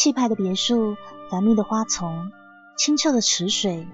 [0.00, 0.96] 气派的别墅，
[1.30, 2.32] 繁密的花丛，
[2.74, 3.86] 清澈的池水，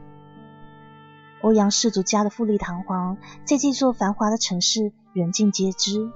[1.43, 6.13] 欧阳氏族家的富丽堂皇，在这座繁华的城市人尽皆知。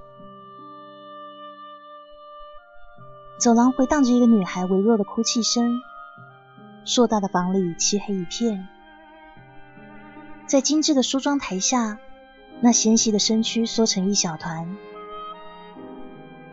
[3.40, 5.80] 走廊回荡着一个女孩微弱的哭泣声，
[6.84, 8.68] 硕大的房里漆黑一片，
[10.46, 11.98] 在精致的梳妆台下，
[12.60, 14.76] 那纤细的身躯缩成一小团。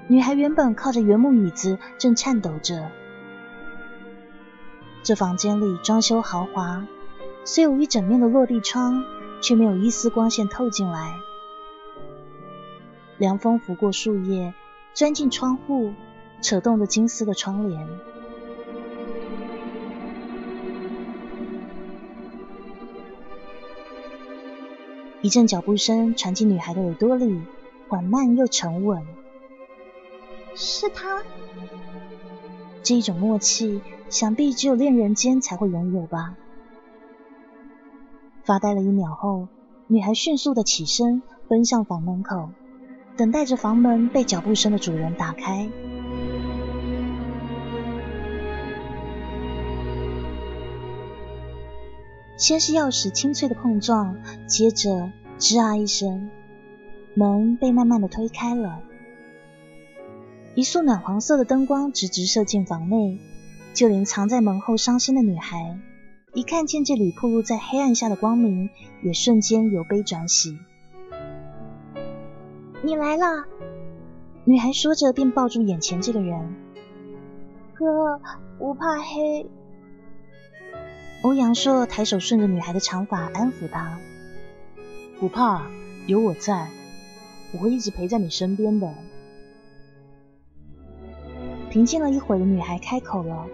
[0.07, 2.89] 女孩原本靠着原木椅子，正颤抖着。
[5.07, 6.85] 这房间里装修豪华，
[7.45, 9.05] 虽有一整面的落地窗，
[9.39, 11.15] 却没有一丝光线透进来。
[13.17, 14.53] 凉风拂过树叶，
[14.93, 15.93] 钻进窗户，
[16.41, 17.87] 扯动着金丝的窗帘。
[25.21, 27.41] 一阵脚步声传进女孩的耳朵里，
[27.87, 29.07] 缓慢又沉稳。
[30.53, 31.23] 是他。
[32.83, 33.81] 这一种默契。
[34.09, 36.35] 想必只有恋人间才会拥有吧。
[38.43, 39.47] 发呆了一秒后，
[39.87, 42.49] 女孩迅速的起身，奔向房门口，
[43.17, 45.69] 等待着房门被脚步声的主人打开。
[52.37, 56.29] 先是钥匙清脆的碰撞，接着吱啊一声，
[57.15, 58.79] 门被慢慢的推开了，
[60.55, 63.19] 一束暖黄色的灯光直直射进房内。
[63.77, 65.77] 就连藏在门后伤心的女孩，
[66.33, 68.71] 一看见这缕暴露在黑暗下的光明，
[69.03, 70.57] 也瞬间由悲转喜。
[72.81, 73.45] 你来了，
[74.45, 76.55] 女孩说着，便抱住眼前这个人。
[77.75, 78.19] 哥，
[78.57, 79.47] 不怕黑。
[81.21, 83.99] 欧阳硕抬手顺着女孩的长发安抚她，
[85.19, 85.67] 不怕，
[86.07, 86.67] 有我在，
[87.53, 88.91] 我会一直陪在你身边的。
[91.69, 93.45] 平静了一会儿的女孩开口了。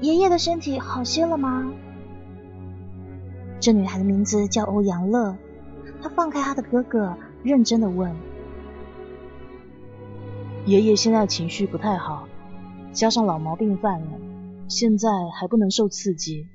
[0.00, 1.72] 爷爷的身体好些了吗？
[3.60, 5.36] 这女孩的名字叫欧阳乐。
[6.00, 8.14] 她放开她的哥哥，认真的问
[10.64, 12.28] ：“爷爷现在情绪不太好，
[12.92, 14.12] 加上老毛病犯了，
[14.68, 16.46] 现在还不能受刺激。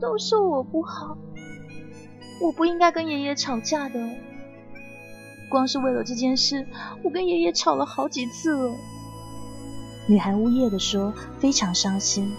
[0.00, 1.18] 都是我不好，
[2.40, 4.00] 我不应该跟爷爷吵架的。
[5.50, 6.66] 光是为了这件事，
[7.04, 8.74] 我跟爷爷吵了好几次了。”
[10.08, 12.32] 女孩呜咽的说：“非常伤心，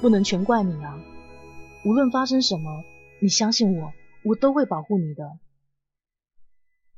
[0.00, 0.98] 不能全怪你啊！
[1.84, 2.82] 无论发生什么，
[3.20, 3.92] 你相信我，
[4.24, 5.38] 我都会保护你的。”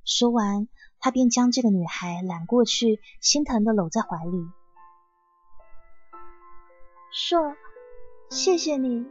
[0.07, 0.69] 说完，
[1.01, 4.47] 他便将这个女孩揽过去，心疼的搂在怀里。
[7.13, 7.55] 硕，
[8.31, 9.05] 谢谢你。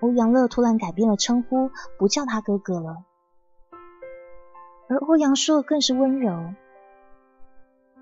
[0.00, 3.04] 欧阳乐突然改变了称呼，不叫他哥哥了，
[4.88, 6.54] 而欧阳硕更是温柔。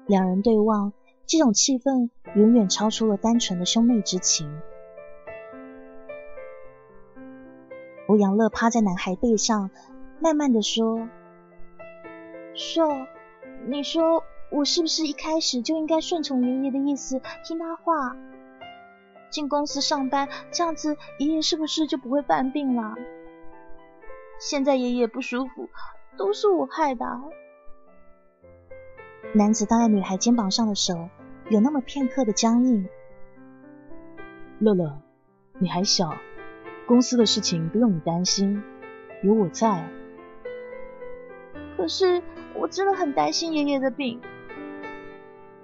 [0.06, 0.92] 两人对望，
[1.26, 4.60] 这种气氛远远超出了单纯的兄妹之情。
[8.06, 9.70] 欧阳乐趴在男孩背上，
[10.20, 11.09] 慢慢的说
[12.53, 13.06] ：“硕，
[13.66, 18.14] 你说我是不是一开始就应该顺从爷爷的意思，听他话，
[19.31, 22.94] 进公司上班，这样子爷爷是不是就不会犯病了？
[24.38, 25.70] 现在爷爷不舒服，
[26.19, 27.06] 都是我害的。”
[29.32, 31.08] 男子搭在女孩肩膀上的手，
[31.48, 32.88] 有那么片刻的僵硬。
[34.58, 35.00] 乐乐，
[35.58, 36.14] 你还小，
[36.86, 38.62] 公司的事情不用你担心，
[39.22, 39.88] 有我在。
[41.76, 42.22] 可是
[42.54, 44.20] 我真的很担心爷爷的病。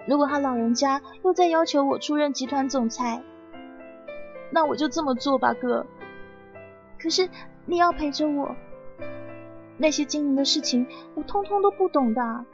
[0.09, 3.23] 如果他老人家又在要求我出任集团总裁，
[4.51, 5.87] 那我就这么做吧，哥。
[7.01, 7.29] 可是
[7.67, 8.57] 你要陪着我，
[9.77, 12.45] 那些经营的事情我通通都不懂的。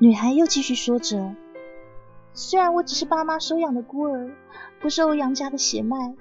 [0.00, 1.34] 女孩又继续说着
[2.32, 4.30] ：“虽然我只是爸妈收养的孤儿，
[4.80, 6.14] 不是欧阳家的血脉，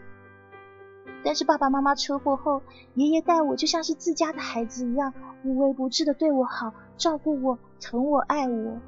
[1.24, 2.63] 但是爸爸妈妈车祸后，
[2.95, 5.13] 爷爷待我就像是自家的孩子一样，
[5.44, 8.79] 无微不至的对我好，照顾我，疼我，爱我。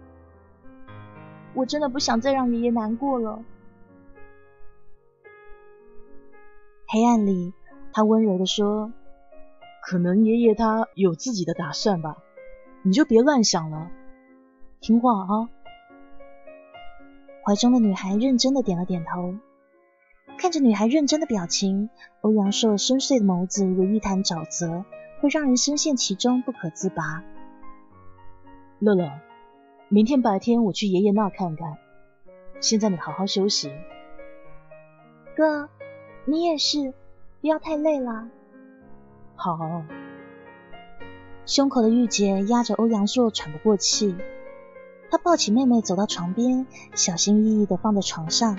[1.54, 3.44] 我真的不想再让爷爷难过了。”
[6.88, 7.54] 黑暗里，
[7.94, 8.92] 他温柔的说
[9.86, 12.18] ：“可能爷爷他有自己的打算吧，
[12.82, 13.92] 你就别乱想了，
[14.82, 15.50] 听话啊。
[17.44, 19.36] 怀中的女孩认真的点了点头，
[20.38, 21.90] 看着女孩认真的表情，
[22.22, 24.86] 欧阳硕深邃的眸子如一潭沼泽，
[25.20, 27.24] 会让人深陷其中不可自拔。
[28.80, 29.12] 乐乐，
[29.90, 31.78] 明天白天我去爷爷那看看，
[32.62, 33.72] 现在你好好休息。
[35.36, 35.70] 哥，
[36.26, 36.94] 你也是，
[37.42, 38.30] 不要太累了。
[39.36, 39.84] 好。
[41.46, 44.16] 胸口的郁结压着欧阳硕喘不过气。
[45.12, 48.58] 他抱起妹妹走到床边，小心翼翼的放在床上，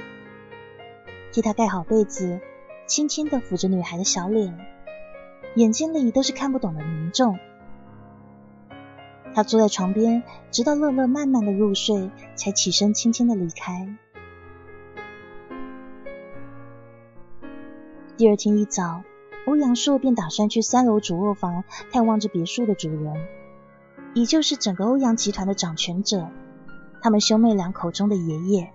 [1.32, 2.40] 替她盖好被子，
[2.86, 4.58] 轻轻的抚着女孩的小脸，
[5.54, 7.38] 眼睛里都是看不懂的凝重。
[9.32, 13.96] 他坐在床边，直到乐乐慢慢的入睡，才起身轻轻的离开。
[18.16, 19.04] 第二天一早，
[19.46, 21.62] 欧阳硕便打算去三楼主卧房
[21.92, 23.14] 探望着别墅的主人，
[24.14, 26.28] 也就是整个欧阳集团的掌权者。
[27.02, 28.72] 他们兄妹俩口中的爷爷，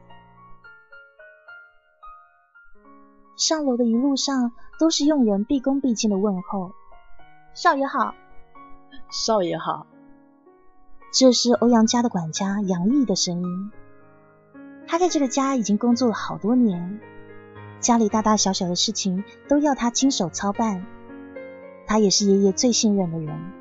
[3.36, 6.72] 上楼的一路上都是佣人毕恭毕敬的问候
[7.54, 8.16] ：“少爷好，
[9.12, 9.86] 少爷好。”
[11.14, 13.72] 这是欧阳家的管家杨毅的声音。
[14.88, 17.00] 他在这个家已经工作了好多年，
[17.80, 20.84] 家里大大小小的事情都要他亲手操办。
[21.86, 23.52] 他也是爷爷最信任的人。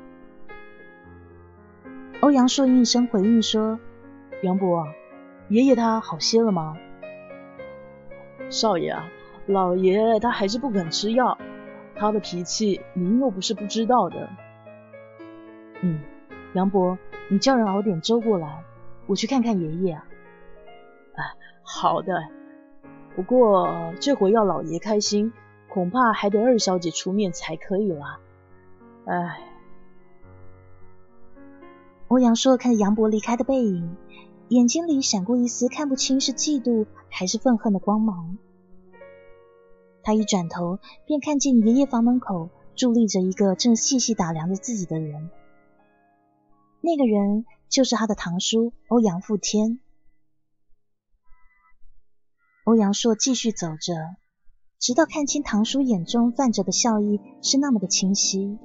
[2.21, 3.79] 欧阳硕应声回应说。
[4.41, 4.87] 杨伯，
[5.47, 6.77] 爷爷他好些了吗？
[8.49, 9.09] 少爷啊，
[9.47, 11.37] 老爷他还是不肯吃药，
[11.95, 14.29] 他的脾气您又不是不知道的。
[15.81, 15.99] 嗯，
[16.53, 16.97] 杨伯，
[17.29, 18.63] 你叫人熬点粥过来，
[19.07, 20.05] 我去看看爷爷啊。
[21.15, 21.23] 哎，
[21.63, 22.27] 好的。
[23.15, 25.33] 不过这回要老爷开心，
[25.69, 28.19] 恐怕还得二小姐出面才可以了。
[29.05, 29.39] 哎。
[32.07, 33.97] 欧阳硕看着杨伯离开的背影。
[34.49, 38.37] 眼睛里闪过一丝看不清是嫉妒还是愤恨的光芒。
[40.03, 40.77] 他一转头，
[41.07, 45.31] 便看见爷爷房门口伫立着一个正细细打量着自己的人。
[46.81, 49.79] 那个人就是他的堂叔欧阳富天。
[52.65, 53.93] 欧阳硕继续走着，
[54.79, 58.59] 直到看清堂叔眼中泛着的笑意是那么的清晰，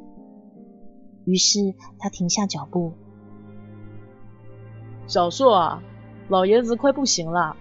[1.25, 2.93] 于是他停下脚步。
[5.11, 5.83] 小硕啊，
[6.29, 7.57] 老爷子快不行了，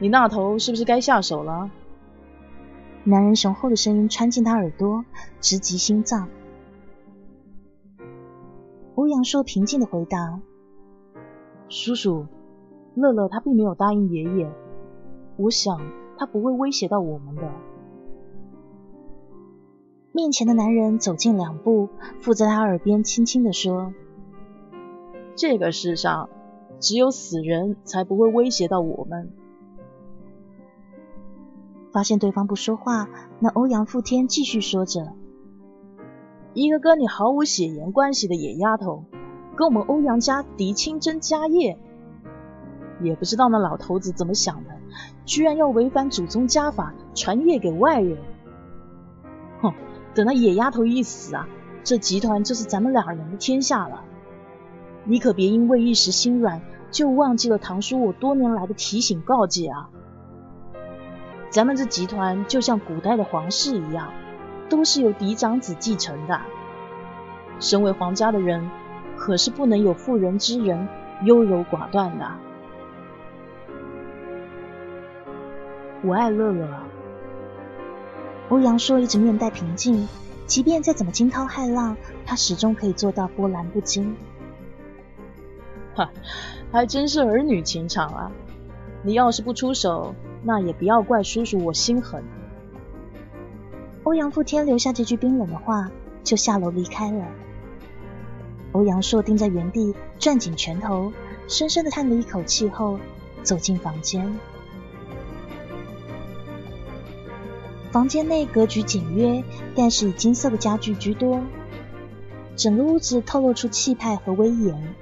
[0.00, 1.70] 你那头是不是该下手了？
[3.04, 5.04] 男人雄厚的声音穿进他耳朵，
[5.40, 6.28] 直击心脏。
[8.96, 10.40] 欧阳硕平静的回答
[11.70, 12.26] ：“叔叔，
[12.96, 14.50] 乐乐他并没有答应爷爷，
[15.36, 15.78] 我想
[16.18, 17.48] 他不会威胁到我们的。”
[20.10, 23.92] 面前的男人走近两步，附在他耳边轻轻的说
[25.36, 26.28] ：“这个世上……”
[26.78, 29.32] 只有死人才不会威胁到我们。
[31.92, 33.08] 发现对方不说话，
[33.38, 35.14] 那欧阳富天继续说着
[36.52, 39.04] ：“一个跟你毫无血缘关系的野丫头，
[39.56, 41.78] 跟我们欧阳家嫡亲争家业，
[43.00, 44.70] 也不知道那老头子怎么想的，
[45.24, 48.18] 居然要违反祖宗家法，传业给外人。
[49.62, 49.72] 哼，
[50.14, 51.48] 等那野丫头一死啊，
[51.82, 54.04] 这集团就是咱们俩人的天下了。”
[55.08, 56.60] 你可别因为一时心软，
[56.90, 59.88] 就忘记了堂叔我多年来的提醒告诫啊！
[61.48, 64.12] 咱们这集团就像古代的皇室一样，
[64.68, 66.40] 都是由嫡长子继承的。
[67.60, 68.68] 身为皇家的人，
[69.16, 70.88] 可是不能有妇人之仁、
[71.22, 72.28] 优柔寡断的。
[76.02, 76.68] 我爱乐乐！
[78.48, 80.08] 欧阳硕一直面带平静，
[80.46, 81.96] 即便再怎么惊涛骇浪，
[82.26, 84.16] 他始终可以做到波澜不惊。
[85.96, 86.12] 哈，
[86.70, 88.30] 还真是儿女情长啊！
[89.02, 92.22] 你要是不出手，那也不要怪叔叔我心狠。
[94.04, 95.90] 欧阳富天留下这句冰冷的话，
[96.22, 97.24] 就下楼离开了。
[98.72, 101.12] 欧阳硕定在原地，攥紧拳头，
[101.48, 103.00] 深深的叹了一口气后，
[103.42, 104.38] 走进房间。
[107.90, 109.42] 房间内格局简约，
[109.74, 111.40] 但是以金色的家具居多，
[112.54, 114.94] 整个屋子透露出气派和威严。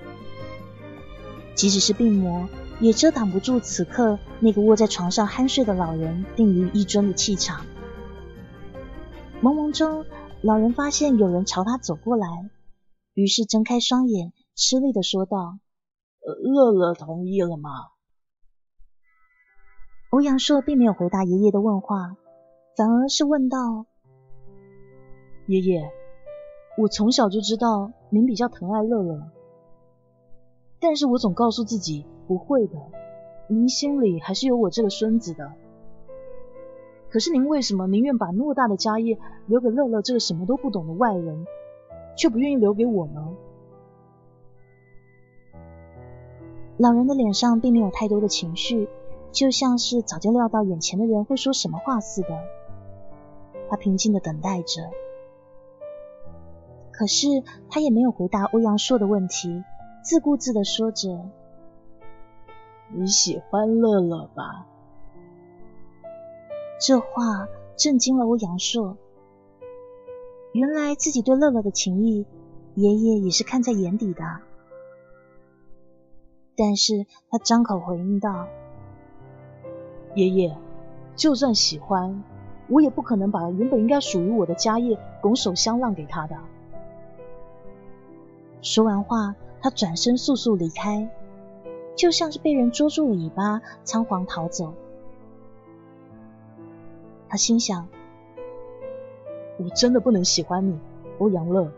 [1.54, 2.48] 即使是病魔，
[2.80, 7.64] 也遮挡不住此刻那个卧在床上酣睡的老人定于一尊的气场。
[9.42, 10.04] 朦胧中，
[10.42, 12.26] 老人发现有人朝他走过来，
[13.14, 15.58] 于是睁开双眼，吃力的说道
[16.42, 17.70] ：“乐乐同意了吗？”
[20.10, 22.16] 欧阳硕并没有回答爷爷的问话，
[22.76, 23.86] 反而是问道
[25.46, 25.90] ：“爷爷，
[26.78, 29.30] 我从小就知道您比较疼爱乐乐，
[30.80, 32.78] 但是我总告诉自己不会的，
[33.48, 35.52] 您心里还是有我这个孙子的。
[37.10, 41.46] 可是您为什么宁愿把偌大的家业留给乐乐这个什么都不懂的外人，
[42.16, 43.34] 却不愿意留给我呢？
[46.76, 48.88] 老人的脸上并没有太多的情绪，
[49.30, 52.28] 就像是早就料到眼前的人会说什么话似的。
[53.70, 54.90] 他平静的等待着，
[56.90, 57.28] 可是
[57.70, 59.62] 他也没有回答欧阳硕的问题，
[60.04, 61.30] 自顾自的说着
[62.92, 64.66] ：“你喜欢乐乐吧？”
[66.78, 68.98] 这话震惊了我，杨硕。
[70.52, 72.26] 原来自己对乐乐的情谊，
[72.74, 74.22] 爷爷也是看在眼底的。
[76.54, 78.46] 但是他张口回应道
[80.14, 80.54] ：“爷爷，
[81.16, 82.22] 就算喜欢，
[82.68, 86.36] 我也不可能把原本应该属于我的家业拱手相让给他的。”
[88.60, 89.34] 说完话，
[89.64, 91.08] 他转身速速离开，
[91.96, 94.74] 就像是被人捉住了尾巴，仓皇逃走。
[97.30, 97.88] 他心想
[99.56, 100.78] ：“我真的不能喜欢你，
[101.18, 101.72] 欧阳乐，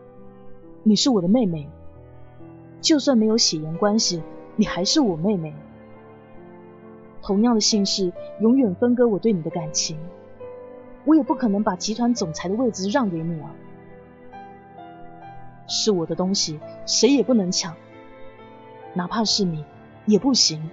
[0.82, 1.68] 你是我的妹妹，
[2.80, 4.20] 就算没有血缘关系。”
[4.58, 5.54] 你还是我妹妹，
[7.22, 9.96] 同样的姓氏永远分割我对你的感情，
[11.04, 13.54] 我也不可能把集团总裁的位置让给你啊！
[15.66, 17.76] 是我的东西，谁也不能抢，
[18.94, 19.64] 哪怕是你
[20.04, 20.70] 也不行。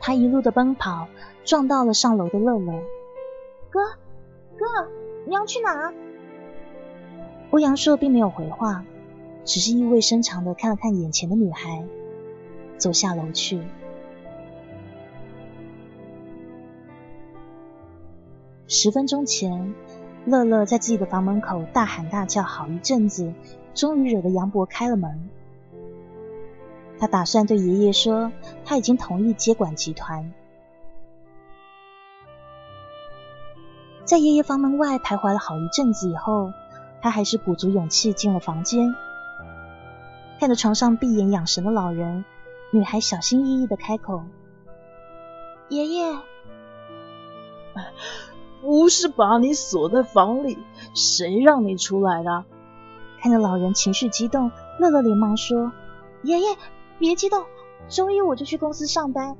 [0.00, 1.08] 他一路的奔跑，
[1.44, 2.72] 撞到了上楼的乐乐。
[3.70, 3.80] 哥，
[4.56, 4.90] 哥，
[5.26, 5.92] 你要去哪？
[7.50, 8.84] 欧阳硕并没有回话。
[9.44, 11.82] 只是意味深长的看了看眼前的女孩，
[12.76, 13.62] 走下楼去。
[18.66, 19.74] 十分钟前，
[20.28, 23.32] 乐乐在自己的房门口大喊大叫好一阵子，
[23.74, 25.28] 终于惹得杨博开了门。
[26.98, 28.30] 他打算对爷爷说，
[28.64, 30.32] 他已经同意接管集团。
[34.04, 36.52] 在爷爷房门外徘徊了好一阵子以后，
[37.00, 38.94] 他还是鼓足勇气进了房间。
[40.40, 42.24] 看着床上闭眼养神的老人，
[42.72, 44.22] 女孩小心翼翼的开口
[45.68, 46.16] ：“爷爷，
[48.60, 50.58] 不是把你锁在房里，
[50.94, 52.44] 谁让你出来的？”
[53.20, 55.72] 看着老人情绪激动，乐乐连忙说
[56.22, 56.56] ：“爷爷，
[56.98, 57.44] 别激动，
[57.88, 59.36] 周一我就去公司上班。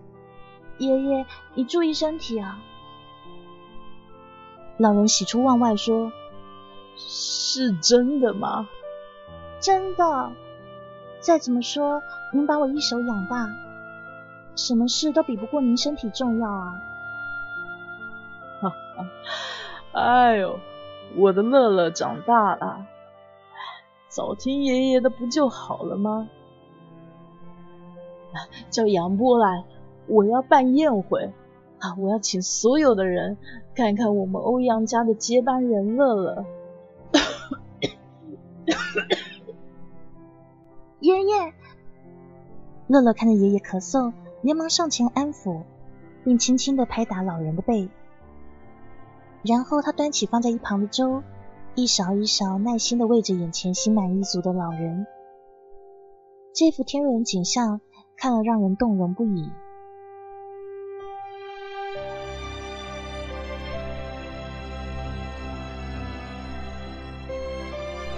[0.78, 2.58] 爷爷，你注意身体啊。”
[4.78, 6.12] 老人喜出望外说
[6.96, 8.68] ：“是真的吗
[9.60, 10.32] ？”“真的。”
[11.20, 12.00] 再怎么说，
[12.32, 13.48] 您把我一手养大，
[14.54, 16.74] 什么事都比不过您身体重要啊！
[19.92, 20.58] 哎呦，
[21.16, 22.86] 我的乐乐长大了，
[24.08, 26.28] 早听爷爷的不就好了吗？
[28.70, 29.64] 叫杨波来，
[30.06, 31.32] 我要办宴会
[31.80, 31.96] 啊！
[31.98, 33.38] 我要请所有的人
[33.74, 36.44] 看看我们欧阳家的接班人乐乐。
[41.00, 41.52] 爷爷，
[42.86, 44.12] 乐乐看着爷爷咳嗽，
[44.42, 45.62] 连忙上前安抚，
[46.24, 47.88] 并轻轻的拍打老人的背。
[49.42, 51.22] 然后他端起放在一旁的粥，
[51.74, 55.06] 一勺一勺耐心的喂着眼前心满意足的老人。
[56.54, 57.80] 这幅天伦景象
[58.16, 59.48] 看了让人动容不已。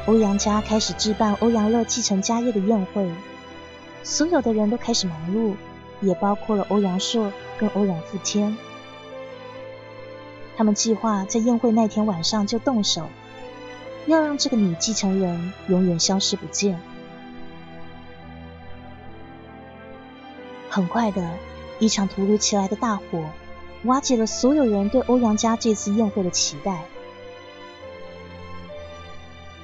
[0.07, 3.09] 欧阳家开始置办欧阳乐继承家业的宴会，
[4.03, 5.55] 所有的人都开始忙碌，
[6.00, 8.57] 也包括了欧阳硕跟欧阳富天。
[10.61, 13.09] 他们计划在宴会那天晚上就动手，
[14.05, 16.79] 要让这个女继承人永远消失不见。
[20.69, 21.31] 很快的，
[21.79, 23.25] 一场突如其来的大火，
[23.85, 26.83] 瓦解了所有人对欧阳家这次宴会的期待。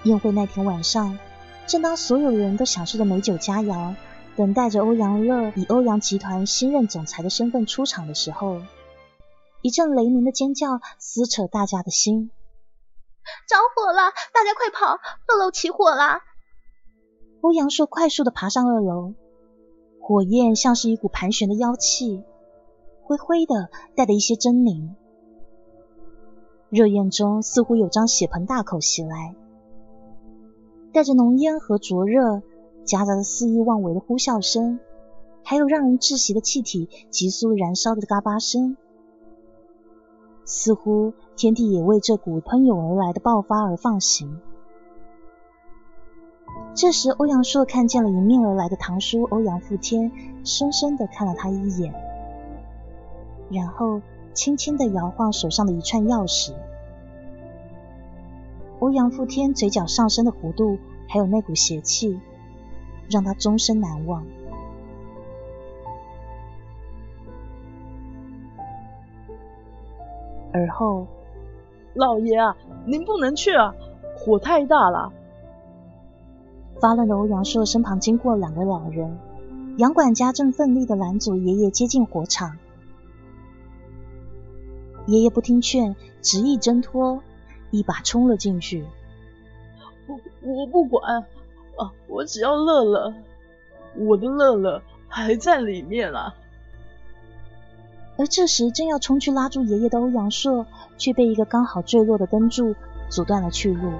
[0.04, 1.18] 宴会那天晚上，
[1.66, 3.94] 正当所有人都享受着美酒佳肴，
[4.34, 8.62] 等待着欧阳乐以欧阳集团新任总裁的身份出场的时候，
[9.66, 12.30] 一阵雷鸣的尖叫撕扯大家的心。
[13.48, 14.12] 着火了！
[14.32, 15.00] 大家快跑！
[15.26, 16.20] 二楼起火了！
[17.40, 19.14] 欧阳硕快速的爬上二楼，
[20.00, 22.22] 火焰像是一股盘旋的妖气，
[23.02, 24.90] 灰灰的，带着一些狰狞。
[26.70, 29.34] 热焰中似乎有张血盆大口袭来。
[30.92, 32.40] 带着浓烟和灼热，
[32.84, 34.78] 夹杂着肆意妄为的呼啸声，
[35.42, 38.76] 还有让人窒息的气体急速燃烧的嘎巴声，
[40.46, 44.40] 似乎天地也为这股喷涌而来的爆发而放行。
[46.74, 50.12] 这时，欧阳硕看见了迎面而来的堂叔欧阳复天，
[50.44, 51.92] 深深的看了他一眼，
[53.50, 54.00] 然后
[54.32, 56.54] 轻轻的摇晃手上的一串钥匙。
[58.78, 62.20] 欧阳复天嘴角上升的弧度，还有那股邪气，
[63.10, 64.24] 让他终身难忘。
[70.56, 71.06] 而后，
[71.94, 73.74] 老爷啊，您不能去啊，
[74.16, 75.12] 火太大了。
[76.80, 79.18] 发愣的欧阳硕身旁经过两个老人，
[79.76, 82.56] 杨管家正奋力的拦阻爷爷接近火场。
[85.06, 87.22] 爷爷不听劝，执意挣脱，
[87.70, 88.84] 一把冲了进去。
[90.06, 91.22] 我我不管
[91.76, 93.12] 啊，我只要乐乐，
[93.94, 96.34] 我的乐乐还在里面啊。
[98.18, 102.74] 而这时，正要冲去拉住爷爷的欧阳硕，却被一个刚好坠落的灯柱
[103.10, 103.92] 阻断了去路。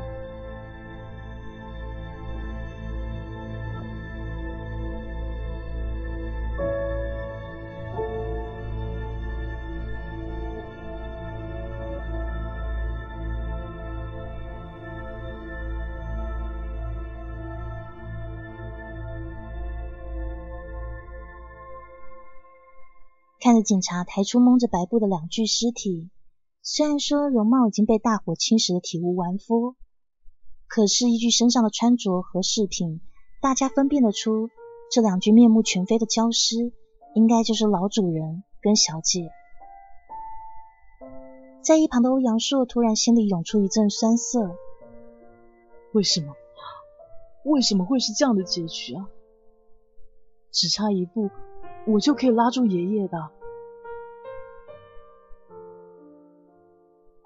[23.63, 26.11] 警察抬出蒙着白布的两具尸体，
[26.63, 29.75] 虽然说容貌已经被大火侵蚀的体无完肤，
[30.67, 33.01] 可是依据身上的穿着和饰品，
[33.41, 34.51] 大家分辨得出
[34.91, 36.73] 这两具面目全非的焦尸，
[37.15, 39.31] 应该就是老主人跟小姐。
[41.63, 44.57] 在一旁的欧阳硕突然心里涌出一阵酸涩，
[45.93, 46.35] 为什么？
[47.45, 49.09] 为什么会是这样的结局啊？
[50.51, 51.31] 只差一步，
[51.87, 53.31] 我就可以拉住爷爷的。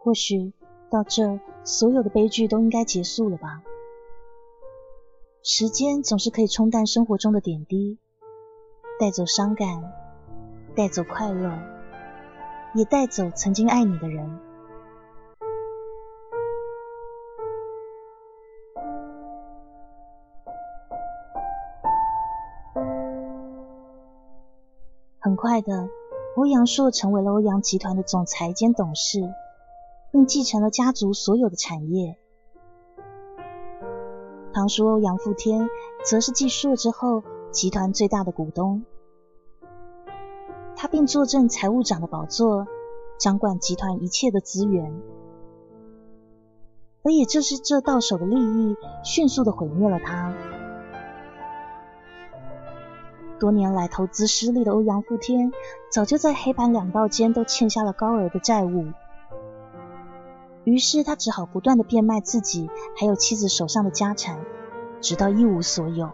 [0.02, 0.54] 或许
[0.90, 3.62] 到这，所有的悲剧都应该结束了吧？
[5.42, 7.99] 时间总是可以冲淡生活中的点滴，
[8.98, 9.92] 带走伤感，
[10.75, 11.53] 带走快乐，
[12.75, 14.38] 也带走曾经爱你的人。
[25.18, 25.90] 很快的，
[26.37, 29.20] 欧阳硕成为了欧阳集团的总裁兼董事。
[30.12, 32.16] 并继承了家族所有的产业。
[34.53, 35.68] 堂叔欧阳富天
[36.05, 38.85] 则是继硕之后集团最大的股东，
[40.75, 42.66] 他并坐镇财务长的宝座，
[43.18, 44.92] 掌管集团一切的资源。
[47.03, 50.35] 而也正是这到手的利益，迅速的毁灭了他。
[53.38, 55.51] 多年来投资失利的欧阳富天，
[55.90, 58.88] 早就在黑白两道间都欠下了高额的债务。
[60.64, 62.68] 于是他只好不断的变卖自己
[62.99, 64.38] 还有妻子手上的家产，
[65.01, 66.11] 直到一无所有。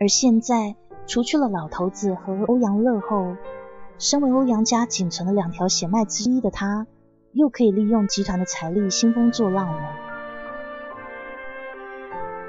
[0.00, 3.36] 而现在，除去了老头子和欧阳乐后，
[3.98, 6.86] 身为欧阳家仅存的两条血脉之一的他，
[7.32, 9.82] 又可以利用集团的财力兴风作浪了。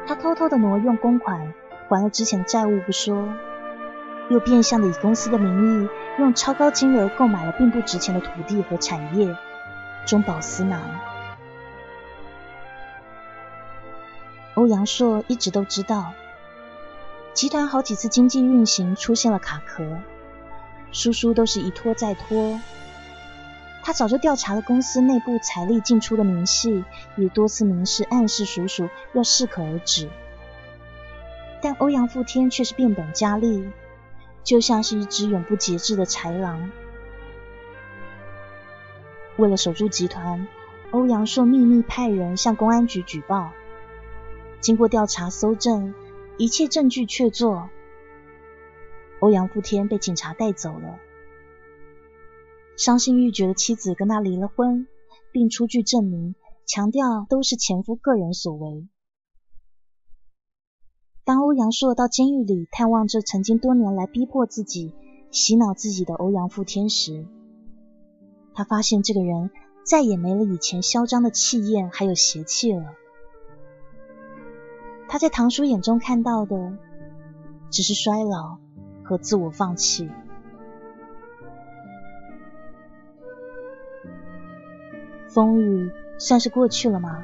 [0.06, 1.54] 他偷偷的挪用公款，
[1.88, 3.28] 还了之前的债务不说。
[4.30, 5.90] 又变相的以公司的名义，
[6.20, 9.36] 用超高金额购买了并不值钱的土地和产业，
[10.06, 10.80] 中饱私囊。
[14.54, 16.14] 欧阳硕一直都知道，
[17.34, 19.84] 集团好几次经济运行出现了卡壳，
[20.92, 22.60] 叔叔都是一拖再拖。
[23.82, 26.84] 他早就调查了公司内部财力进出的明细，
[27.16, 30.10] 也多次明示暗示叔叔要适可而止。
[31.62, 33.72] 但欧阳富天却是变本加厉。
[34.50, 36.72] 就像是一只永不节制的豺狼。
[39.38, 40.48] 为了守住集团，
[40.90, 43.52] 欧阳硕秘密派人向公安局举报。
[44.60, 45.94] 经过调查搜证，
[46.40, 47.68] 一切证据确凿。
[49.20, 50.98] 欧阳富天被警察带走了。
[52.76, 54.88] 伤心欲绝的妻子跟他离了婚，
[55.32, 56.34] 并出具证明，
[56.66, 58.88] 强调都是前夫个人所为。
[61.30, 64.96] 当欧阳硕到监狱里探望这曾经多年来逼迫自己、
[65.30, 67.28] 洗脑自己的欧阳富天时，
[68.56, 69.52] 他发现这个人
[69.84, 72.84] 再也没了以前嚣张的气焰，还有邪气了。
[75.08, 76.74] 他在堂叔眼中看到的，
[77.70, 78.58] 只是衰老
[79.04, 80.10] 和自我放弃。
[85.28, 87.24] 风雨算是过去了吗？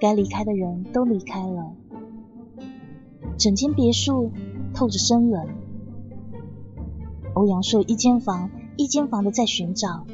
[0.00, 1.76] 该离开的人都离开了。
[3.38, 4.32] 整间别墅
[4.74, 5.46] 透着生冷，
[7.34, 10.06] 欧阳硕一间房一间房的在寻找，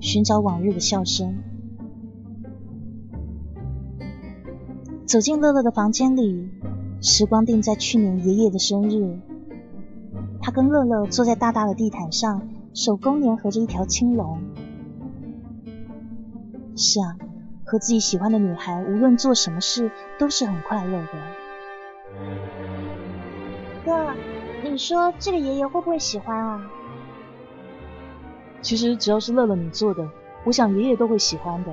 [0.00, 1.38] 寻找往日的笑声。
[5.06, 6.48] 走进乐乐的房间里，
[7.00, 9.20] 时光定在去年爷爷的生日。
[10.40, 14.40] 他跟乐乐坐在大大的地毯上，手工粘合着一条青龙。
[16.74, 17.16] 是啊，
[17.64, 21.45] 和自己喜欢的女孩，无论做什么事都是很快乐的。
[23.86, 24.12] 哥，
[24.64, 26.68] 你说这个爷爷会不会喜欢啊？
[28.60, 30.10] 其实只要是乐乐你做的，
[30.44, 31.70] 我想爷爷都会喜欢的。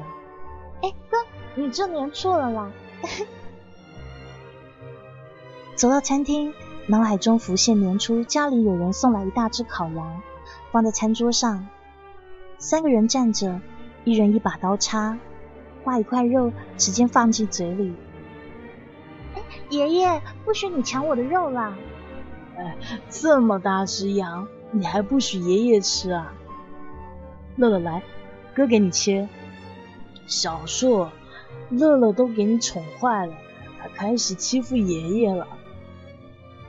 [0.83, 1.17] 哎，哥，
[1.55, 2.71] 你这年错了啦！
[5.75, 6.53] 走到餐厅。
[6.85, 10.21] 脑海中浮现年初家里有人送来一大只烤羊，
[10.69, 11.65] 放在餐桌上，
[12.57, 13.61] 三个人站着，
[14.03, 15.17] 一人一把刀叉，
[15.85, 17.95] 挖一块肉，直接放进嘴里。
[19.69, 21.73] 爷爷，不许你抢我的肉啦！
[22.57, 22.77] 哎，
[23.09, 26.33] 这么大只羊，你还不许爷爷吃啊？
[27.55, 28.03] 乐乐来，
[28.53, 29.27] 哥给你切。
[30.25, 31.11] 小硕，
[31.69, 33.33] 乐乐都给你宠坏了，
[33.81, 35.47] 他开始欺负爷爷了。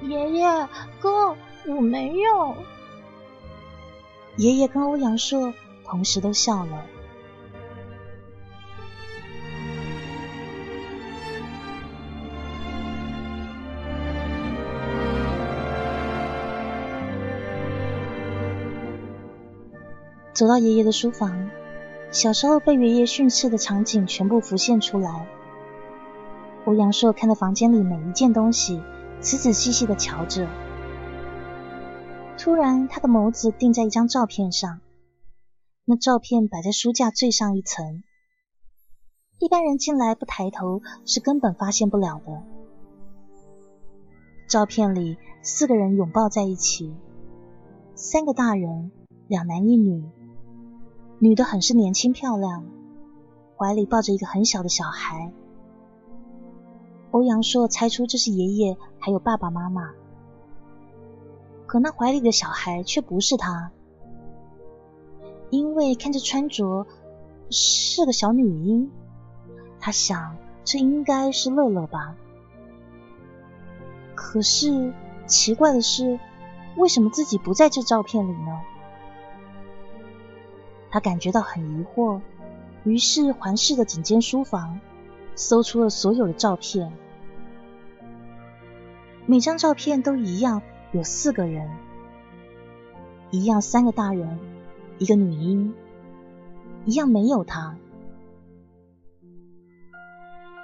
[0.03, 0.69] 爷爷，
[1.01, 2.57] 哥，我没有。
[4.37, 6.85] 爷爷跟欧阳硕同时都笑了。
[20.35, 21.49] 走到爷爷的书房，
[22.11, 25.27] 小时候被爷爷训斥的场景全部浮现出来。
[26.67, 28.83] 欧阳硕看着房间里每一件东西。
[29.21, 30.47] 仔仔细细的瞧着，
[32.37, 34.81] 突然，他的眸子定在一张照片上。
[35.87, 38.03] 那照片摆在书架最上一层，
[39.41, 42.43] 一般人进来不抬头是根本发现不了的。
[44.47, 46.95] 照片里四个人拥抱在一起，
[47.95, 48.93] 三个大人，
[49.27, 50.05] 两男一女，
[51.19, 52.65] 女的很是年轻漂亮，
[53.57, 55.33] 怀里抱着一个很小的小孩。
[57.13, 59.93] 欧阳硕猜出这是爷爷，还有爸爸妈妈。
[61.67, 63.71] 可那怀里的小孩却不是他，
[65.51, 66.87] 因为看这穿着
[67.49, 68.91] 是个小女婴。
[69.81, 72.17] 他想，这应该是乐乐吧。
[74.15, 74.93] 可是
[75.27, 76.19] 奇怪的是，
[76.77, 78.61] 为什么自己不在这照片里呢？
[80.95, 82.21] 他感觉到很疑惑，
[82.85, 84.79] 于是环视了整间书房，
[85.35, 86.93] 搜出了所有的照片。
[89.27, 91.69] 每张照片都一样，有四个人，
[93.33, 94.39] 一样三个大人，
[94.99, 95.75] 一个女婴，
[96.85, 97.77] 一样没有他。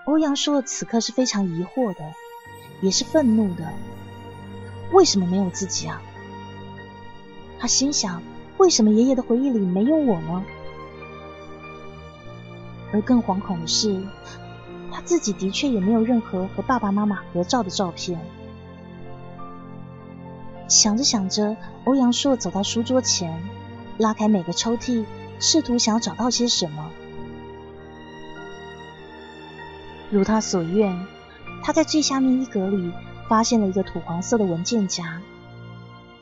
[0.06, 2.14] 欧阳说此刻是非常疑惑的，
[2.80, 3.72] 也是愤怒的，
[4.92, 6.00] 为什么没有自己啊？
[7.58, 8.22] 他心想，
[8.60, 10.44] 为什么爷爷的回忆里没有我呢？
[12.92, 14.02] 而更惶恐的是，
[14.92, 18.20] 他自己的确也没有任何和爸爸妈妈合照的照片。
[20.68, 23.42] 想着想着，欧阳硕走到书桌前，
[23.96, 25.06] 拉开每个抽屉，
[25.38, 26.90] 试图想要找到些什么。
[30.10, 31.06] 如他所愿，
[31.62, 32.92] 他在最下面一格里
[33.26, 35.22] 发现了一个土黄色的文件夹，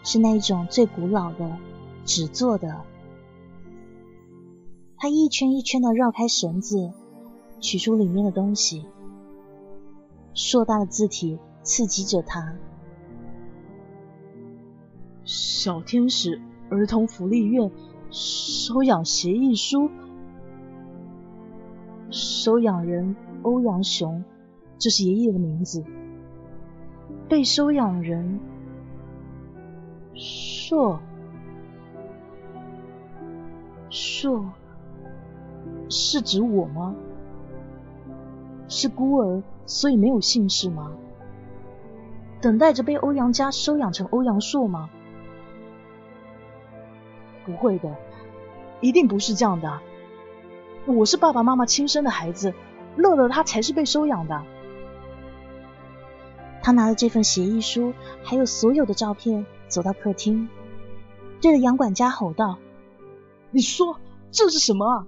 [0.05, 1.51] 是那一种最古老的
[2.09, 2.87] 纸做的。
[4.97, 6.90] 他一圈一圈的绕开绳子，
[7.61, 8.87] 取出里面的东西，
[10.33, 12.57] 硕大的字体刺激着他。
[15.25, 16.40] 小天使
[16.71, 17.71] 儿童福利院
[18.11, 19.90] 收养协议书，
[22.11, 24.25] 收养人欧阳雄，
[24.79, 25.85] 这是爷爷的名字。
[27.29, 28.40] 被收养人
[30.14, 30.99] 硕
[33.90, 34.44] 硕，
[35.88, 36.94] 是指我吗？
[38.68, 40.92] 是孤儿，所以没有姓氏吗？
[42.40, 44.90] 等待着被欧阳家收养成欧阳硕吗？
[47.46, 47.96] 不会的，
[48.81, 49.81] 一定不是这样的。
[50.85, 52.53] 我是爸爸妈妈亲生的孩子，
[52.96, 54.42] 乐乐他才是被收养的。
[56.62, 60.48] 他拿着这份协议书，还有所有的照片，走到客厅，
[61.40, 62.59] 对着杨管家吼道
[63.50, 63.98] ：“你说
[64.30, 65.06] 这是什么啊？”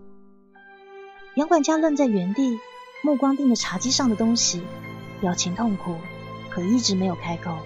[1.37, 2.59] 杨管家愣在原地，
[3.03, 4.63] 目光盯着茶几上的东西，
[5.21, 5.97] 表情痛苦，
[6.51, 7.57] 可一直没有开口。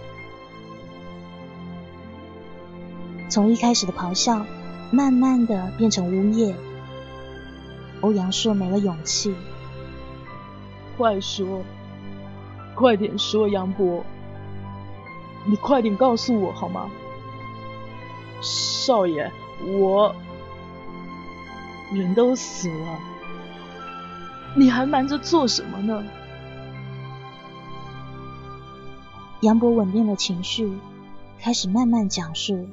[3.28, 4.44] 从一开始的咆哮。
[4.92, 6.56] 慢慢的变成呜咽。
[8.00, 9.34] 欧阳硕没了勇气。
[10.96, 11.64] 快说，
[12.76, 14.04] 快点说，杨博，
[15.46, 16.88] 你快点告诉我好吗？
[18.40, 19.32] 少爷，
[19.66, 20.14] 我
[21.92, 22.98] 人都死了，
[24.56, 26.04] 你还瞒着做什么呢？
[29.42, 30.78] 杨博稳定了情绪，
[31.38, 32.66] 开始慢慢讲述。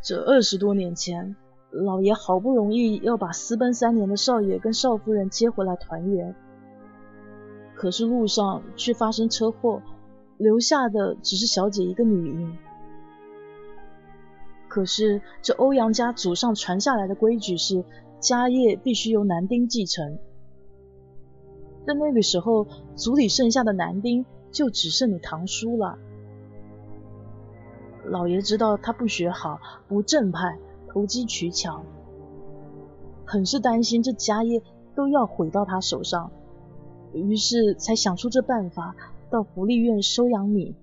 [0.00, 1.34] 这二十多年前，
[1.70, 6.34] 老爷好不容易要把私奔三年的少爷跟少夫人接回来团圆，
[7.74, 9.82] 可是路上却发生车祸，
[10.36, 12.56] 留下的只是小姐一个女婴。
[14.68, 17.84] 可是这欧阳家祖上传下来的规矩是，
[18.20, 20.18] 家业必须由男丁继承。
[21.86, 25.98] 但那个时候，族里剩下的男丁就只剩你堂叔了。
[28.04, 31.82] 老爷知道他不学好，不正派，投机取巧，
[33.24, 34.62] 很是担心这家业
[34.94, 36.30] 都要毁到他手上，
[37.12, 38.94] 于是才想出这办法，
[39.30, 40.74] 到福利院收养你。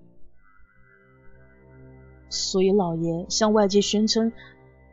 [2.28, 4.32] 所以老爷向外界宣称，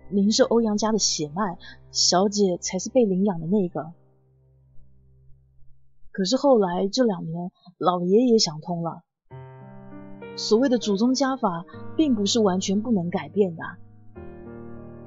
[0.09, 1.57] 您是欧阳家的血脉，
[1.91, 3.91] 小姐才是被领养的那个。
[6.11, 9.01] 可是后来这两年，老爷也想通了。
[10.35, 11.65] 所谓的祖宗家法，
[11.97, 13.63] 并不是完全不能改变的。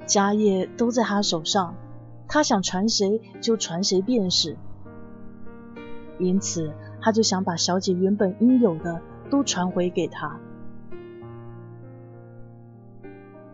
[0.05, 1.75] 家业都在他手上，
[2.27, 4.57] 他想传谁就传谁便是。
[6.19, 10.39] 因此，他就想把小姐原本应有的都传回给他。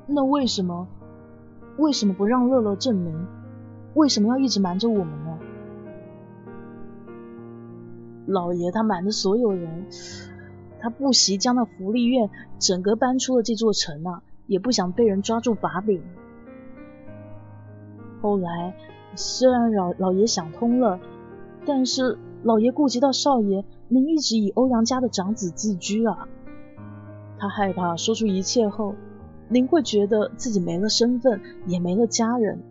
[0.08, 0.88] 那为什么，
[1.78, 3.26] 为什么不让乐乐证明？
[3.94, 5.38] 为什么要一直瞒着我们呢？
[8.26, 9.86] 老爷他瞒着所有人。
[10.80, 16.04] 他不惜将那福利院整个搬出了这座城啊，也不想被人抓住把柄。
[18.22, 18.76] 后来
[19.16, 21.00] 虽然老老爷想通了，
[21.66, 26.28] 但是老爷顾及到少爷您一直以欧阳家的长子自居啊，
[27.40, 28.96] 他害怕说出一切后，
[29.54, 32.64] 您会觉得自己没了身份，也没了家人，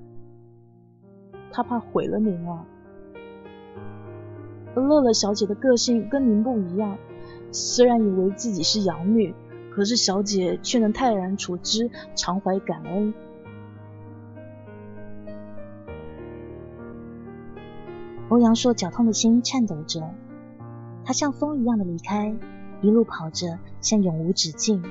[1.52, 2.66] 他怕毁了您啊。
[4.74, 6.98] 乐乐小姐的个性跟您不一样。
[7.52, 9.32] 虽然以为自己是养女，
[9.70, 13.14] 可是小姐却能泰然处之，常怀感恩。
[18.28, 20.02] 欧阳硕绞痛的心颤抖着，
[21.04, 22.34] 他像风一样的离开，
[22.80, 24.82] 一路跑着，向永无止境。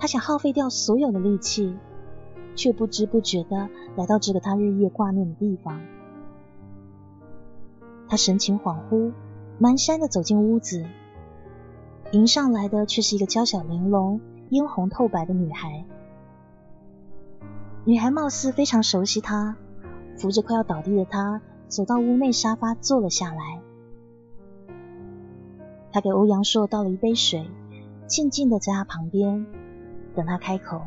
[0.00, 1.76] 他想耗费掉所有的力气，
[2.56, 5.82] 却不知不觉的来到这个他日夜挂念的地方。
[8.08, 9.12] 他神情恍惚，
[9.60, 10.86] 蹒跚的走进屋子。
[12.12, 15.84] 迎上来的却是一个娇小玲珑、嫣红透白的女孩。
[17.84, 19.56] 女孩貌似非常熟悉他，
[20.16, 23.60] 扶着快要倒地的他，走到屋内沙发坐了下来。
[25.92, 27.48] 他给欧阳硕倒了一杯水，
[28.06, 29.46] 静静的在他旁边
[30.14, 30.82] 等他开口。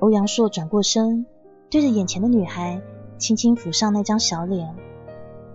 [0.00, 1.24] 欧阳硕转过身，
[1.70, 2.82] 对着眼前的女孩，
[3.16, 4.74] 轻轻抚上那张小脸，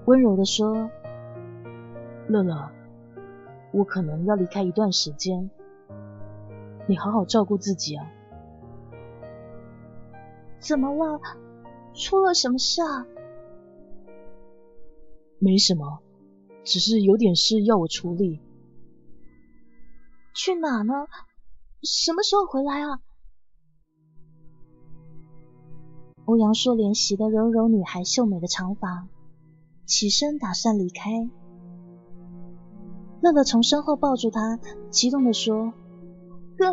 [0.06, 0.90] 温柔的说。
[2.28, 2.70] 乐乐，
[3.72, 5.50] 我可能要离开一段时间，
[6.88, 8.08] 你好好照顾自己啊。
[10.60, 11.20] 怎么了？
[11.94, 13.08] 出了什么事啊？
[15.40, 16.00] 没什么，
[16.64, 18.42] 只是有点事要我处理。
[20.34, 20.94] 去哪呢？
[21.84, 23.00] 什么时候回来啊？
[26.26, 29.08] 欧阳硕怜惜的揉揉女孩秀美的长发，
[29.86, 31.30] 起身打算离开。
[33.22, 35.74] 乐乐从身后抱住他，激动的说
[36.58, 36.72] ：“哥，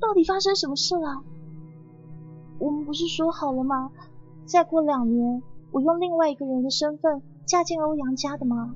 [0.00, 1.22] 到底发生什么事了？
[2.58, 3.90] 我们不是说好了吗？
[4.46, 8.74] 再过两年，我用另外一个人的身份嫁进欧阳家的吗？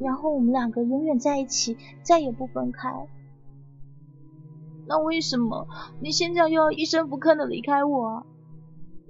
[0.00, 3.06] 然后我们两个永远在一起，再也不分开。
[4.86, 5.68] 那为什么
[6.00, 8.26] 你现在又要一声不吭的离开我？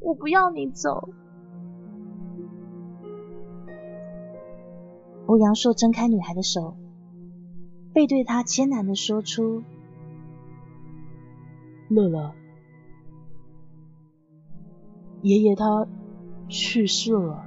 [0.00, 1.08] 我不要你走。”
[5.26, 6.76] 欧阳硕挣开女孩的手，
[7.92, 9.62] 背对她艰难的说出
[11.88, 12.34] ：“乐乐，
[15.22, 15.86] 爷爷他
[16.48, 17.46] 去世了。”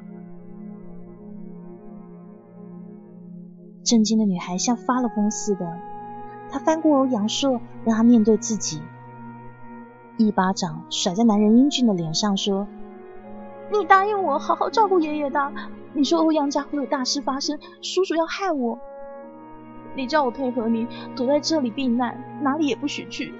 [3.84, 5.78] 震惊的女孩像发了疯似的，
[6.50, 8.82] 她翻过欧阳硕，让他面对自己，
[10.18, 12.68] 一巴掌甩在男人英俊的脸上，说
[13.72, 15.52] ：“你答应我好好照顾爷爷的。”
[15.96, 18.80] 你说欧阳家会有大事发生，叔叔要害我。
[19.96, 23.32] 你叫我配合你，躲在这里避难，哪里也不许去。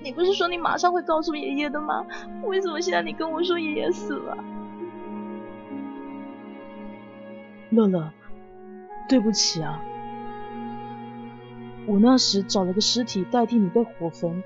[0.00, 2.06] 你不是说你马上会告诉爷爷的吗？
[2.44, 4.38] 为什么现在你跟我说爷爷死了？
[7.70, 8.12] 乐乐，
[9.10, 9.82] 对不起啊，
[11.88, 14.40] 我那时找了个尸体代替你被火焚，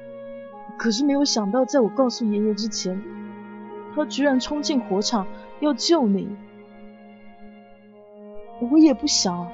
[0.78, 3.02] 可是没有想到，在我告诉爷爷之前，
[3.94, 5.26] 他居然冲进火场。
[5.60, 6.36] 要救你。
[8.60, 9.48] 我也不想，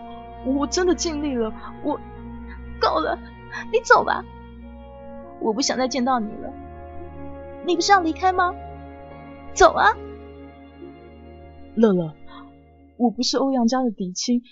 [0.46, 1.52] 我真的尽力了。
[1.84, 2.00] 我
[2.80, 3.18] 够了，
[3.70, 4.24] 你走吧，
[5.40, 6.52] 我不想再见到你了。
[7.66, 8.54] 你不是要离开吗？
[9.54, 9.92] 走啊！
[11.74, 12.14] 乐乐，
[12.96, 14.42] 我不是欧阳家的嫡亲，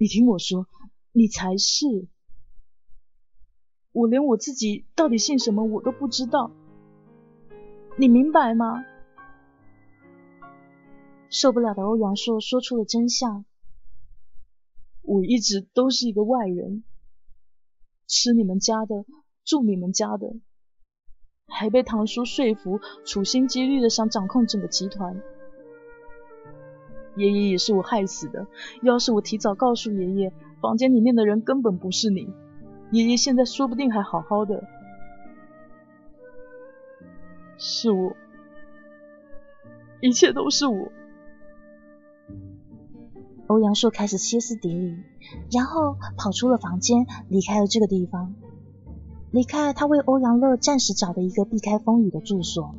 [0.00, 0.68] 你听我说，
[1.10, 2.06] 你才是。
[3.90, 6.52] 我连我自己到底姓什么我都不知道，
[7.98, 8.84] 你明白吗？
[11.30, 13.44] 受不了的欧阳硕说出了真相。
[15.02, 16.84] 我一直都是一个外人，
[18.06, 19.04] 吃你们家的，
[19.44, 20.36] 住你们家的。
[21.46, 25.20] 还被堂叔说服，处心积虑的想掌控整个集团。
[27.18, 28.46] 爷爷也是我害死的。
[28.82, 32.32] 要是我提早告诉爷爷，房间里面的人根本不是你，
[32.92, 34.64] 爷爷现在说不定还好好的。
[37.58, 38.12] 是我，
[40.00, 40.92] 一切都是我。
[43.48, 44.96] 欧阳硕开始歇斯底里，
[45.50, 48.34] 然后跑出了房间，离开了这个地方。
[49.30, 52.74] 离开他为欧阳乐暂时找的一个避开风雨的住所。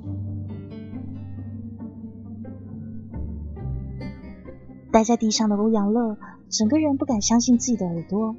[4.91, 6.17] 待在地上的欧阳乐，
[6.49, 8.35] 整个人不敢相信自己的耳朵，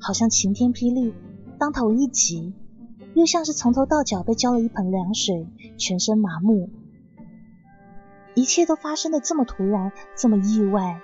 [0.00, 1.12] 好像晴天霹雳，
[1.58, 2.54] 当头一击，
[3.14, 5.46] 又像是从头到脚被浇了一盆凉水，
[5.76, 6.70] 全身麻木。
[8.34, 11.00] 一切都发生的这么突然，这么意外，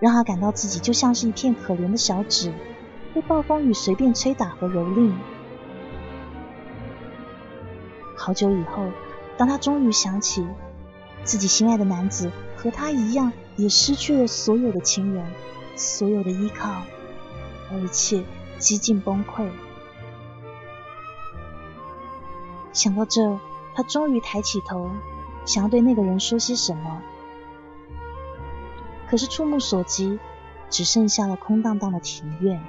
[0.00, 2.52] 让他感到自己就像是一片可怜的小纸。
[3.12, 5.12] 被暴风雨随便吹打和蹂躏。
[8.16, 8.84] 好久以后，
[9.36, 10.46] 当他终于想起
[11.24, 15.24] 自己心爱的男子和他一样，也失去了所有的亲人、
[15.76, 16.82] 所有的依靠，
[17.70, 18.24] 而一切
[18.58, 19.48] 几近崩溃。
[22.72, 23.38] 想到这，
[23.74, 24.90] 他终于抬起头，
[25.44, 27.02] 想要对那个人说些什么，
[29.08, 30.18] 可是触目所及，
[30.68, 32.62] 只剩下了空荡荡的庭院。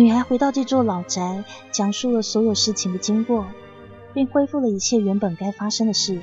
[0.00, 3.44] 女孩回到这座老宅，讲述了所有事情的经过，
[4.14, 6.22] 并恢复了一切原本该发生的事。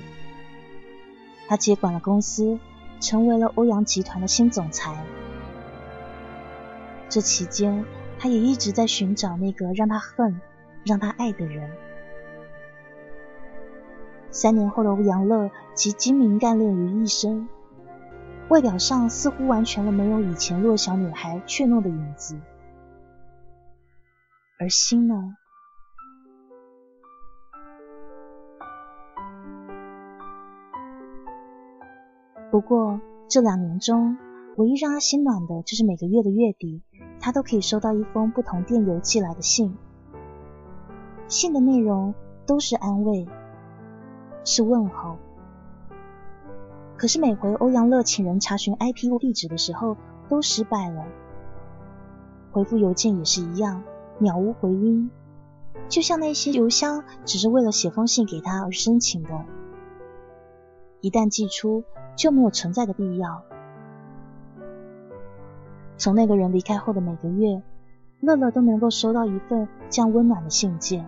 [1.47, 2.57] 她接管了公司，
[2.99, 5.05] 成为了欧阳集团的新总裁。
[7.07, 7.85] 这期间，
[8.17, 10.41] 她也一直在寻找那个让她恨、
[10.83, 11.69] 让她爱的人。
[14.31, 17.47] 三年后的欧阳乐集精明干练于一身，
[18.49, 22.39] 外表上似乎完全了没有以前弱小女孩怯懦的影子。
[24.59, 25.35] 而心呢？
[32.49, 34.17] 不过这两年中，
[34.55, 36.81] 唯一让他心暖的，就是每个月的月底，
[37.19, 39.77] 他都可以收到一封不同电邮寄来的信。
[41.27, 42.15] 信的内容
[42.47, 43.27] 都是安慰，
[44.43, 45.17] 是问候。
[46.97, 51.05] 可是每回欧阳乐请人查询 IP 地址的时候，都失败了。
[52.51, 53.83] 回复邮件也是一样。
[54.19, 55.11] 鸟无回音，
[55.89, 59.45] 就像那些邮箱只是为了写封信给他而申请的，
[61.01, 61.83] 一旦寄出
[62.15, 63.43] 就没有存在的必要。
[65.97, 67.61] 从那个人离开后的每个月，
[68.19, 71.07] 乐乐都能够收到一份这样温暖的信件。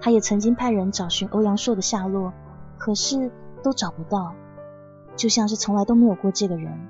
[0.00, 2.34] 他也曾经派人找寻欧阳硕的下落，
[2.76, 3.30] 可是
[3.62, 4.34] 都找不到，
[5.16, 6.88] 就像是从来都没有过这个人。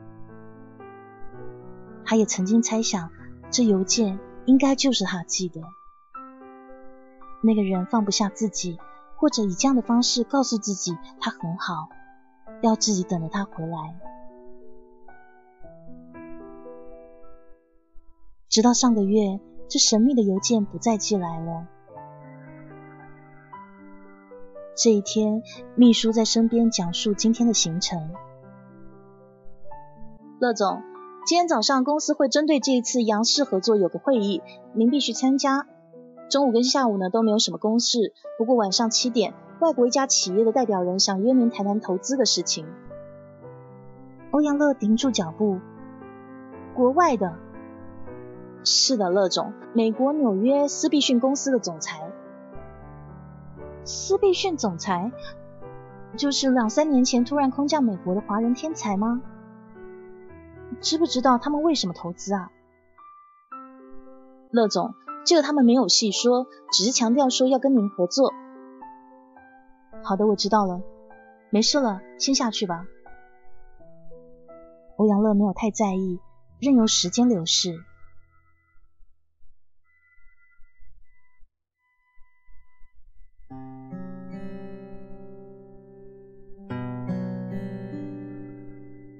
[2.04, 3.10] 他也曾经猜想，
[3.50, 5.62] 这邮件应该就是他寄的。
[7.42, 8.78] 那个人放不下自己，
[9.16, 11.88] 或者以这样的方式告诉自己他很好，
[12.62, 14.00] 要自己等着他回来。
[18.48, 21.66] 直到上个月，这神秘的邮件不再寄来了。
[24.76, 25.42] 这一天，
[25.74, 28.10] 秘书在身边讲述今天的行程。
[30.38, 30.93] 乐总。
[31.26, 34.42] 今天早上公司会针对这一次杨氏合作有个会议，
[34.74, 35.66] 您必须参加。
[36.28, 42.66] 中午跟下午呢都没有什么公事，不过晚上七点，外国一家企业的代表人想约您谈谈投资的事情。
[44.32, 45.60] 欧阳乐停住脚步，
[46.74, 47.32] 国外的？
[48.62, 52.02] 是的，乐总，美国纽约斯必逊公司的总裁。
[53.84, 55.10] 斯必逊总裁，
[56.18, 59.22] 就是两三年前突然空降美国的华人天才吗？
[60.80, 62.50] 知不知道他们为什么投资啊？
[64.50, 64.94] 乐总，
[65.24, 68.32] 这个他们没有细说，只是强调说要跟您合作。
[70.02, 70.82] 好的，我知道了，
[71.50, 72.86] 没事了，先下去吧。
[74.96, 76.20] 欧阳乐没有太在意，
[76.60, 77.82] 任由时间流逝。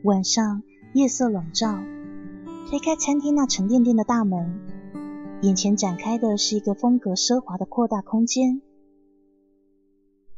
[0.04, 0.62] 晚上，
[0.94, 1.80] 夜色笼罩，
[2.70, 4.60] 推开餐厅那沉甸甸的大门，
[5.42, 8.62] 眼前展开的是一个风格奢华的扩大空间。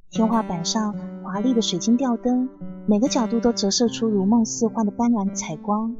[0.09, 2.49] 天花板上华丽的水晶吊灯，
[2.87, 5.95] 每个角度都折射出如梦似幻的斑斓彩光。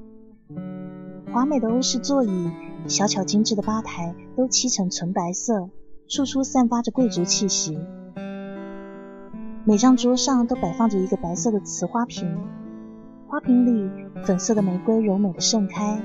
[1.35, 2.51] 华美的欧式座椅，
[2.89, 5.69] 小巧精致的吧台，都漆成纯白色，
[6.09, 7.79] 处处散发着贵族气息。
[9.67, 12.39] 每张桌上都摆放着一个白色的瓷花瓶。
[13.37, 13.91] 花瓶里
[14.25, 16.01] 粉色的玫瑰柔美的盛开，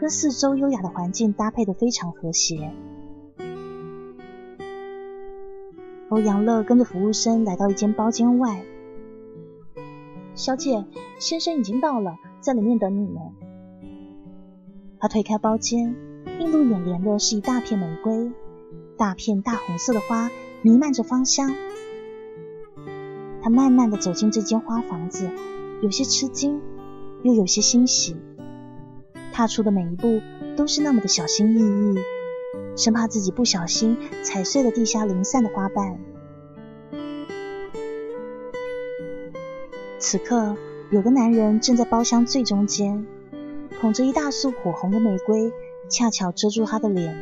[0.00, 2.72] 跟四周优雅的环境搭配的非常和谐。
[6.08, 8.64] 欧阳乐跟着服务生来到一间包间外，
[10.34, 10.84] 小姐，
[11.20, 13.22] 先生已经到了，在里面等你们。
[14.98, 15.94] 他推开包间，
[16.40, 18.32] 映入眼帘的是一大片玫瑰，
[18.96, 20.28] 大片大红色的花
[20.60, 21.54] 弥漫着芳香。
[23.40, 25.30] 他慢慢的走进这间花房子。
[25.84, 26.62] 有些吃惊，
[27.22, 28.16] 又有些欣喜。
[29.34, 30.22] 踏出的每一步
[30.56, 31.98] 都是那么的小心翼翼，
[32.74, 35.98] 生怕自己不小心踩碎了地下零散的花瓣。
[39.98, 40.56] 此刻，
[40.90, 43.06] 有个男人正在包厢最中间，
[43.78, 45.52] 捧着一大束火红的玫瑰，
[45.90, 47.14] 恰巧遮住他的脸。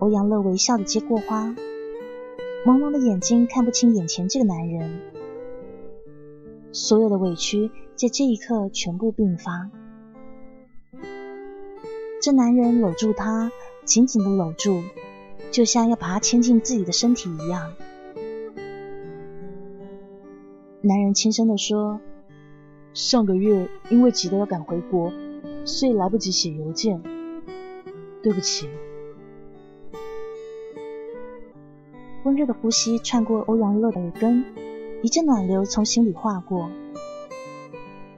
[0.00, 1.54] 欧阳乐微笑的接过花，
[2.66, 5.13] 朦胧的眼睛看不清眼前这个男人。
[6.74, 9.70] 所有的委屈在这一刻全部迸发。
[12.20, 13.52] 这男人搂住她，
[13.84, 14.82] 紧紧的搂住，
[15.52, 17.72] 就像要把她牵进自己的身体一样。
[20.80, 22.00] 男人轻声的说
[22.92, 25.12] ：“上个月因为急得要赶回国，
[25.64, 27.00] 所以来不及写邮件，
[28.20, 28.68] 对不起。”
[32.24, 34.44] 温热的呼吸穿过欧阳乐的耳根。
[35.04, 36.70] 一阵暖流从心里划过，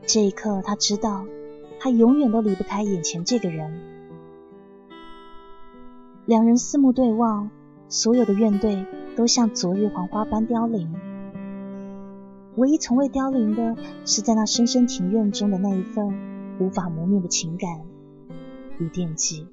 [0.07, 1.27] 这一刻，他知道，
[1.81, 3.81] 他永远都离不开眼前这个人。
[6.27, 7.51] 两人四目对望，
[7.89, 10.95] 所有的怨怼都像昨日黄花般凋零，
[12.55, 13.75] 唯一从未凋零的
[14.05, 16.15] 是在那深深庭院中的那一份
[16.61, 17.81] 无法磨灭的情感
[18.79, 19.49] 与惦记。